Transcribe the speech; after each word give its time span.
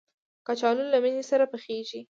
کچالو 0.47 0.83
له 0.93 0.97
مېنې 1.03 1.23
سره 1.31 1.45
پخېږي 1.51 2.01